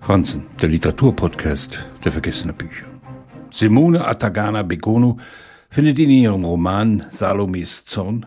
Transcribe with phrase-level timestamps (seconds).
[0.00, 2.86] Franzen, der Literaturpodcast der vergessenen Bücher.
[3.52, 5.18] Simone Atagana Begono
[5.68, 8.26] findet in ihrem Roman Salomes Zorn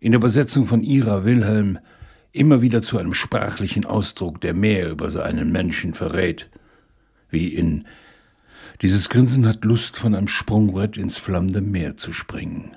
[0.00, 1.78] in der Übersetzung von Ira Wilhelm
[2.32, 6.50] immer wieder zu einem sprachlichen Ausdruck, der mehr über so einen Menschen verrät,
[7.28, 7.84] wie in
[8.80, 12.76] Dieses Grinsen hat Lust, von einem Sprungbrett ins flammende Meer zu springen.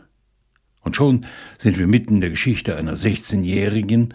[0.82, 1.26] Und schon
[1.58, 4.14] sind wir mitten in der Geschichte einer 16-Jährigen,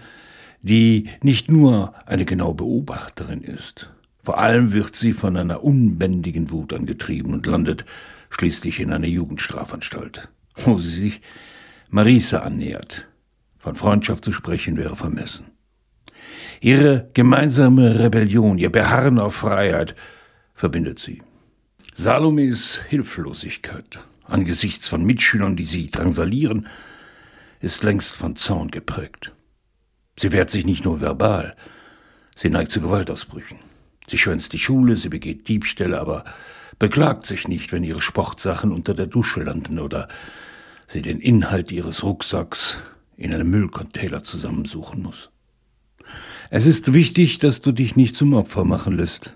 [0.60, 3.90] die nicht nur eine genaue Beobachterin ist.
[4.28, 7.86] Vor allem wird sie von einer unbändigen Wut angetrieben und landet
[8.28, 11.22] schließlich in einer Jugendstrafanstalt, wo sie sich
[11.88, 13.08] Marisa annähert.
[13.56, 15.46] Von Freundschaft zu sprechen wäre vermessen.
[16.60, 19.96] Ihre gemeinsame Rebellion, ihr Beharren auf Freiheit
[20.52, 21.22] verbindet sie.
[21.94, 26.66] Salomes Hilflosigkeit angesichts von Mitschülern, die sie drangsalieren,
[27.60, 29.32] ist längst von Zorn geprägt.
[30.20, 31.56] Sie wehrt sich nicht nur verbal,
[32.36, 33.67] sie neigt zu Gewaltausbrüchen.
[34.08, 36.24] Sie schwänzt die Schule, sie begeht Diebstähle, aber
[36.78, 40.08] beklagt sich nicht, wenn ihre Sportsachen unter der Dusche landen oder
[40.86, 42.78] sie den Inhalt ihres Rucksacks
[43.16, 45.30] in einem Müllcontainer zusammensuchen muss.
[46.50, 49.34] Es ist wichtig, dass du dich nicht zum Opfer machen lässt,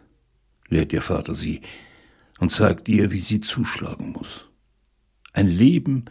[0.68, 1.60] lehrt ihr Vater sie
[2.40, 4.46] und zeigt ihr, wie sie zuschlagen muss.
[5.34, 6.06] Ein Leben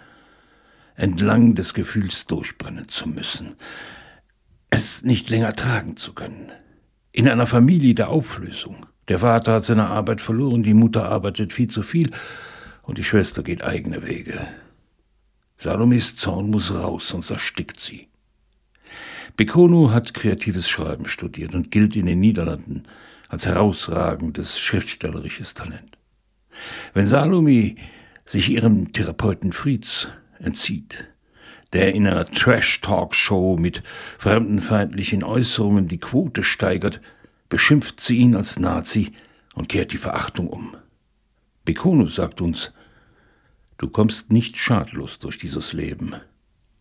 [0.96, 3.56] entlang des Gefühls durchbrennen zu müssen,
[4.70, 6.52] es nicht länger tragen zu können.
[7.14, 8.86] In einer Familie der Auflösung.
[9.10, 12.12] Der Vater hat seine Arbeit verloren, die Mutter arbeitet viel zu viel
[12.84, 14.40] und die Schwester geht eigene Wege.
[15.58, 18.08] Salomes Zorn muss raus, sonst erstickt sie.
[19.36, 22.84] Bekono hat kreatives Schreiben studiert und gilt in den Niederlanden
[23.28, 25.98] als herausragendes schriftstellerisches Talent.
[26.94, 27.76] Wenn Salome
[28.26, 30.08] sich ihrem Therapeuten Fritz
[30.40, 31.11] entzieht,
[31.74, 33.84] der in einer Trash-Talk-Show mit
[34.18, 37.02] fremdenfeindlichen Äußerungen die Quote steigert,
[37.50, 39.14] beschimpft sie ihn als Nazi
[39.54, 40.76] und kehrt die Verachtung um.
[41.66, 42.72] Bekono sagt uns,
[43.78, 46.16] du kommst nicht schadlos durch dieses Leben.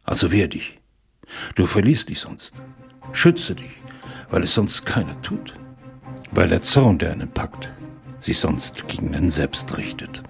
[0.05, 0.79] Also wehr dich.
[1.55, 2.55] Du verlierst dich sonst.
[3.13, 3.71] Schütze dich,
[4.31, 5.55] weil es sonst keiner tut.
[6.33, 7.73] Weil der Zorn, der einen packt,
[8.19, 10.23] sich sonst gegen einen selbst richtet.